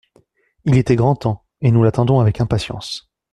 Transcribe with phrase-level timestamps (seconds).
[0.65, 3.11] Il était grand temps, et nous l’attendons avec impatience.